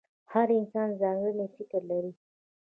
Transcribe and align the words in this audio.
•هر 0.33 0.47
انسان 0.59 0.89
ځانګړی 1.01 1.45
فکر 1.55 1.81
لري. 1.91 2.11